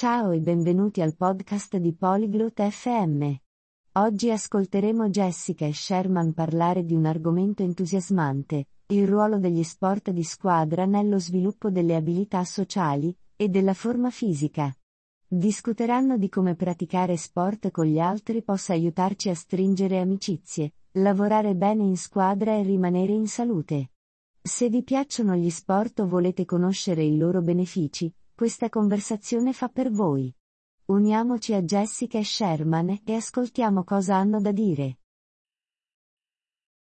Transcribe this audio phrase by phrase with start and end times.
[0.00, 3.34] Ciao e benvenuti al podcast di Polyglot FM.
[3.98, 10.22] Oggi ascolteremo Jessica e Sherman parlare di un argomento entusiasmante, il ruolo degli sport di
[10.22, 14.74] squadra nello sviluppo delle abilità sociali e della forma fisica.
[15.28, 21.82] Discuteranno di come praticare sport con gli altri possa aiutarci a stringere amicizie, lavorare bene
[21.82, 23.90] in squadra e rimanere in salute.
[24.40, 28.10] Se vi piacciono gli sport o volete conoscere i loro benefici,
[28.40, 30.34] questa conversazione fa per voi.
[30.86, 35.00] Uniamoci a Jessica e Sherman e ascoltiamo cosa hanno da dire.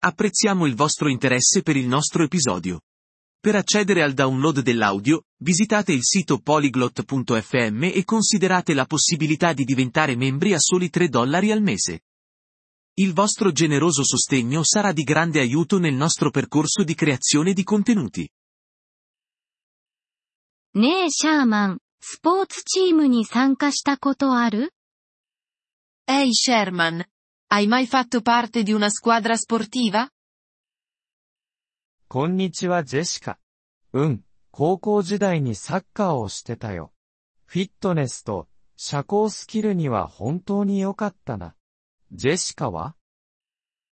[0.00, 2.80] Apprezziamo il vostro interesse per il nostro episodio.
[3.38, 10.16] Per accedere al download dell'audio, visitate il sito polyglot.fm e considerate la possibilità di diventare
[10.16, 12.00] membri a soli 3 dollari al mese.
[12.94, 18.28] Il vostro generoso sostegno sarà di grande aiuto nel nostro percorso di creazione di contenuti.
[20.78, 24.72] ねえ、シャーマン、スポーツチームに参加したことある？
[26.06, 27.04] えい、シャーマン、
[27.50, 29.36] hai mai fatto parte di una squadra
[32.06, 33.40] こんにちは、ジェシカ。
[33.92, 36.92] うん、高校時代にサッカーをしてたよ。
[37.46, 41.56] フィットネスと社交スキルには本当に良かったな。
[42.12, 42.94] ジェシカは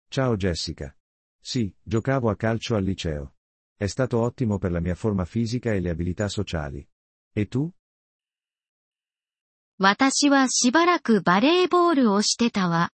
[0.09, 0.95] Ciao Jessica.
[1.43, 3.31] Sì, giocavo a.
[3.80, 6.86] È stato ottimo per la mia forma fisica e le abilità sociali.
[7.32, 7.70] E tu?
[9.78, 12.90] 私はしばらくバレーボールをしてたわ。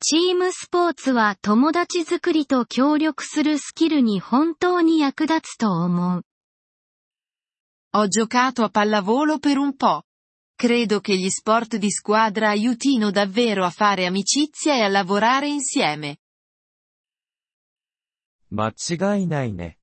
[0.00, 6.22] チームスポーツは友達作りと協力するスキルに本当に役立つと思う。
[7.92, 10.02] Ho giocato a pallavolo per un po'.
[10.56, 16.18] Credo che gli sport di squadra aiutino davvero a fare amicizia e a lavorare insieme.
[18.50, 19.77] 間違いないね。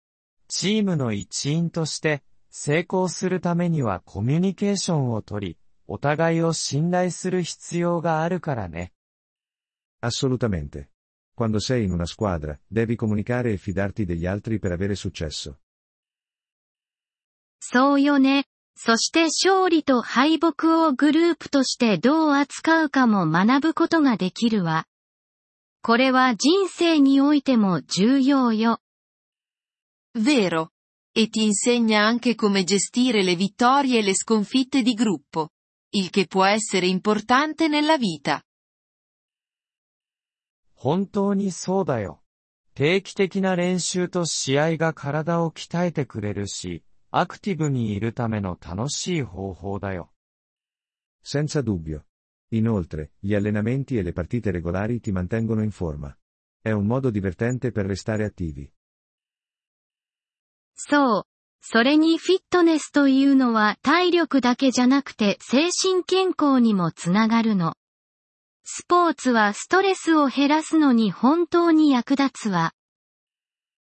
[0.49, 8.93] チームの一員として、成功するためにはコミュニケーションをとり、お互いを信頼する必要があるからね。
[10.03, 10.89] Assolutamente.
[11.37, 15.59] Quando sei in una squadra, devi comunicare e fidarti degli altri per avere successo.
[17.61, 18.47] そうよね。
[18.77, 24.87] そして勝利と敗北をグループとしてどう扱うかも学ぶことができるわ。
[25.83, 28.81] これは人生においても重要よ。
[30.20, 30.72] Vero.
[31.14, 35.50] E ti insegna anche come gestire le vittorie e le sconfitte di gruppo.
[35.94, 38.42] Il che può essere importante nella vita.
[40.74, 42.24] 本当にそうだよ。
[42.74, 50.12] 定期的な練習と試合が体を鍛えてくれるし、アクティブにいるための楽しい方法だよ。
[51.24, 52.06] Senza dubbio.
[52.50, 56.18] Inoltre, gli allenamenti e le partite regolari ti mantengono in forma.
[56.60, 58.72] È un modo divertente per restare attivi.
[60.77, 61.27] そう。
[61.61, 67.75] それにフィットネスというのは体力だけじゃなくて精神健康にもつながるの。
[68.63, 72.73] スポーツはストレスを減らすのに本当に役立つわ。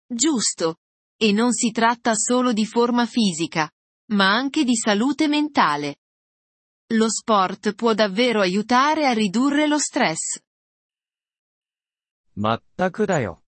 [0.09, 0.77] Giusto.
[1.19, 3.69] E non si tratta solo di forma fisica,
[4.11, 5.97] ma anche di salute mentale.
[6.93, 10.41] Lo sport può davvero aiutare a ridurre lo stress.
[12.35, 13.41] まったくだよ。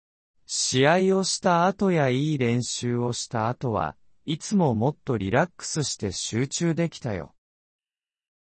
[0.47, 7.35] 試合をした後やいい練習をした後は、いつももっとリラックスして集中できたよ。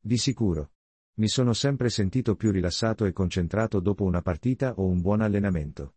[0.04, 0.70] Di sicuro.
[1.18, 5.94] Mi sono sempre sentito più rilassato e concentrato dopo una partita o un buon allenamento.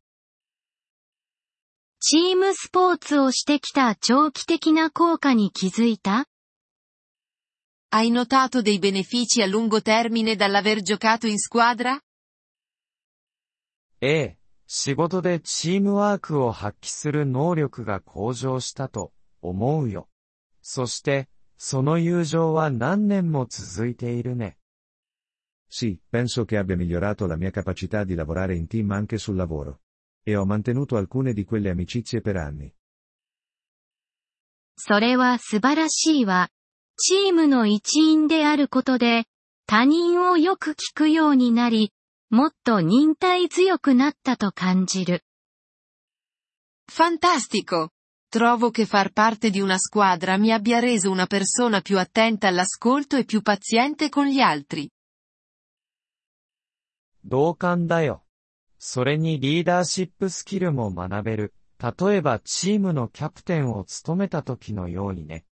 [2.05, 6.25] チームスポーツをしてきた長期的な効果に気づいた
[7.89, 12.01] Hai notato dei benefici a lungo termine dall'aver giocato in squadra?
[14.01, 14.36] ええ、
[14.70, 20.08] 仕事でチームワークを発揮する能力が向上したと思うよ。
[20.60, 24.58] そして、その友情は何年も続いているね。
[25.70, 29.80] Sì, penso che abbia migliorato la mia capacità di lavorare in team anche sul lavoro.
[30.22, 32.70] E ho mantenuto alcune di quelle amicizie per anni.
[34.76, 36.50] それは素晴らしいわ。
[36.98, 39.24] チームの一員であることで、
[39.66, 41.92] 他人をよく聞くようになり、
[42.30, 45.24] もっと忍耐強くなったと感じる。
[46.90, 47.88] Fantastico!
[48.30, 53.16] Trovo che far parte di una squadra mi abbia reso una persona più attenta all'ascolto
[53.16, 54.90] e più paziente con gli altri.
[57.24, 58.22] 同感だよ。
[58.78, 61.54] それにリーダーシップスキルも学べる。
[61.78, 65.46] 例えばチームのキャプテンを務めた時のようにね。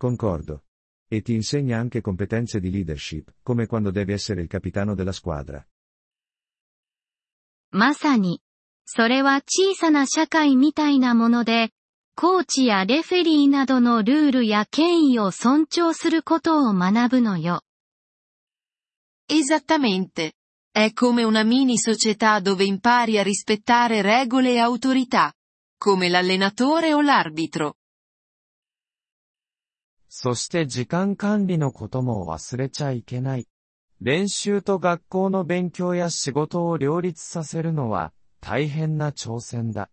[0.00, 0.62] Concordo.
[1.09, 5.65] E ti insegna anche competenze di leadership, come quando devi essere il capitano della squadra.
[7.71, 8.41] まさに。
[8.85, 11.71] それは小さな社会みたいなもので、
[12.15, 17.61] コーチやレフェリーなどのルールや権威を尊重することを学ぶのよ。
[19.27, 20.33] Esattamente.
[20.71, 25.33] È come una mini società dove impari a rispettare regole e autorità.
[25.77, 27.75] Come l'allenatore o l'arbitro.
[30.12, 33.46] そして時間管理のことも忘れちゃいけない。
[34.00, 39.88] 練習と学校の勉強や仕事を両立させるのは大変な挑戦だ。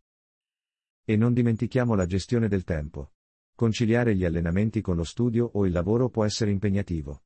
[1.07, 3.11] E non dimentichiamo la gestione del tempo.
[3.55, 7.21] Conciliare gli allenamenti con lo studio o il lavoro può essere impegnativo.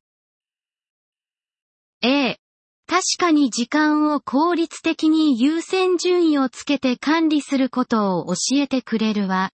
[2.02, 2.38] ええ。
[2.86, 9.50] 確かに時間を効率的に優先順位をつけて管理することを教えてくれるわ。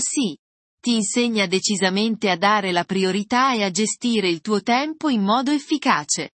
[0.00, 0.38] Sì.
[0.80, 5.50] Ti insegna decisamente a dare la priorità e a gestire il tuo tempo in modo
[5.50, 6.30] efficace.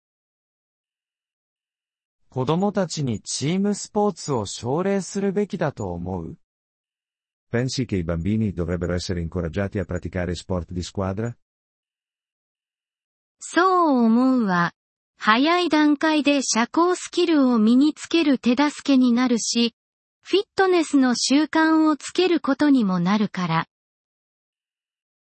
[2.30, 6.36] 子供たちにチームスポーツを奨励するべきだと思う
[7.52, 11.38] Pensi che i bambini dovrebbero essere incoraggiati a praticare sport di squadra?
[13.40, 14.72] そう思うわ。
[15.20, 19.76] 早い段階で社交スキルを身につける手助けになるし、
[20.24, 23.68] フィットネスの習慣をつけることにもなるから。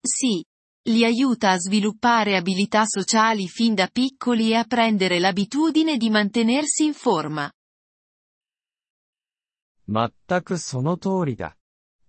[0.02, 0.44] Sì.
[0.88, 6.86] Li aiuta a sviluppare abilità sociali fin da piccoli e a prendere l'abitudine di mantenersi
[6.86, 7.52] in forma.
[9.90, 11.58] 全くその通りだ。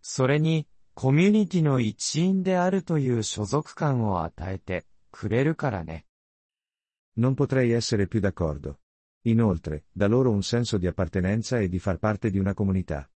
[0.00, 6.04] それに、コミュニティの一員であるという所属感を与えてくれるからね。
[7.16, 8.78] Non potrei essere più d'accordo.
[9.24, 13.08] Inoltre, da loro un senso di appartenenza e di far parte di una comunità.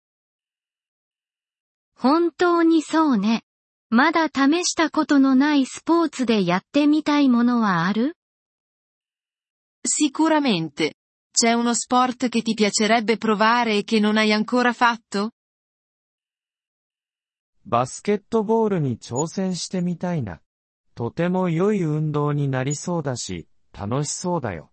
[1.94, 3.44] 本当にそうね。
[3.89, 8.15] まだ試したことのないスポーツでやってみたいものはある
[9.87, 10.95] Sicuramente.
[11.31, 15.31] C'è uno sport che ti piacerebbe provare e che non hai ancora fatto?
[17.63, 20.41] バスケットボールに挑戦してみたいな。
[20.93, 24.71] とても良い運動になりそうだし、楽しそうだよ。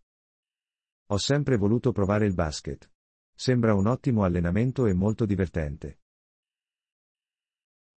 [1.08, 2.88] Ho sempre voluto provare il basket.
[3.36, 5.98] Sembra un ottimo allenamento e molto divertente.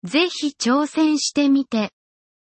[0.06, 1.90] ぜひ挑戦してみて。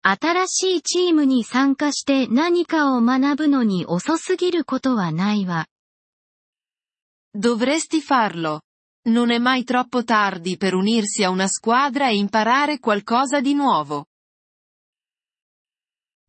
[0.05, 5.67] 新しいチームに参加して何かを学ぶのに遅すぎることはないわ。
[7.33, 8.61] Dovresti farlo.
[9.05, 14.05] Non è mai troppo tardi per unirsi a una squadra e imparare qualcosa di nuovo.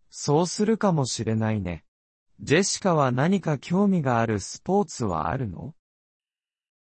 [0.09, 1.85] そうするかもしれないね。
[2.41, 5.75] ジェシカは何か興味があるスポーツはあるの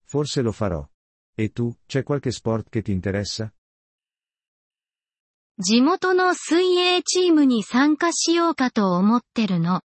[0.06, 0.89] Forse lo farò.
[1.39, 3.50] E tu, c'è qualche sport che ti interessa?
[5.58, 9.82] 地元の水泳チームに参加しようかと思ってるの。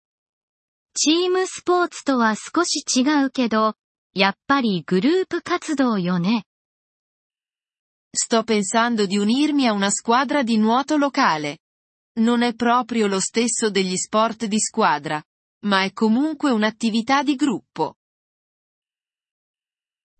[0.94, 3.74] チームスポーツとは少し違うけど、
[4.14, 6.44] やっぱりグループ活動よね。
[8.16, 11.58] Sto pensando di unirmi a una squadra di nuoto locale.
[12.18, 15.22] Non è proprio lo stesso degli sport di squadra,
[15.66, 17.96] ma è comunque un'attività di gruppo.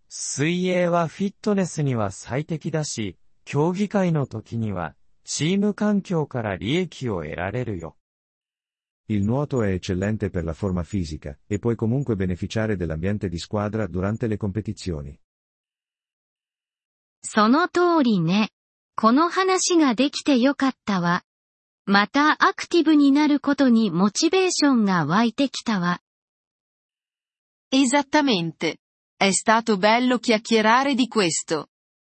[0.09, 4.95] 水泳はフィットネスには最適だし、競技会の時には、
[5.26, 7.96] チーム環境から利益を得られるよ。
[9.08, 14.28] Il nuoto è eccellente per la forma fisica, e puoi comunque beneficiare dell'ambiente di squadra durante
[14.28, 15.20] le competizioni.
[17.24, 18.50] その通りね。
[18.96, 21.24] この話ができてよかったわ。
[21.86, 26.02] またアクティブになることにモチベーションが湧いてきたわ。
[27.72, 28.78] Esattamente.
[29.18, 31.68] È stato bello chiacchierare di questo.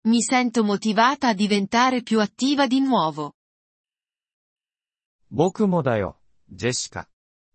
[0.06, 3.32] Mi sento motivata a diventare più attiva di nuovo.
[5.30, 6.16] 僕もだよ、
[6.50, 7.08] ジェシカ。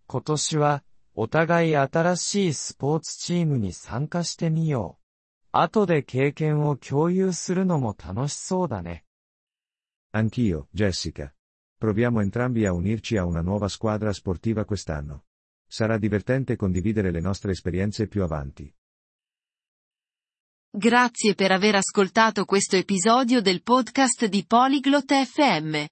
[0.08, 0.84] 今年は、
[1.14, 5.06] お互い新しいスポーツチームに参加してみよう。
[5.52, 9.06] 後で経験を共有するのも楽しそうだね。
[10.12, 11.34] Anch'io, Jessica.
[11.80, 15.26] Proviamo entrambi a unirci a una nuova squadra sportiva quest'anno.
[15.68, 18.74] Sarà divertente condividere le nostre esperienze più avanti.
[20.77, 25.85] Grazie per aver ascoltato questo episodio del podcast di Polyglot FM.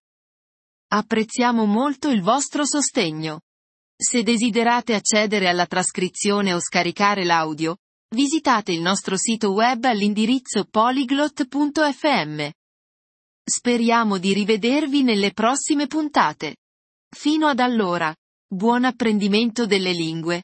[0.88, 3.42] Apprezziamo molto il vostro sostegno.
[3.96, 7.76] Se desiderate accedere alla trascrizione o scaricare l'audio,
[8.12, 12.48] visitate il nostro sito web all'indirizzo polyglot.fm.
[13.44, 16.56] Speriamo di rivedervi nelle prossime puntate.
[17.08, 18.12] Fino ad allora,
[18.48, 20.42] buon apprendimento delle lingue